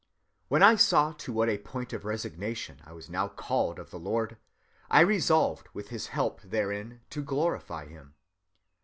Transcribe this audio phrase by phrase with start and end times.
[0.47, 3.99] "When I saw to what a point of resignation I was now called of the
[3.99, 8.15] Lord," he says, "I resolved, with his help, therein to glorify him.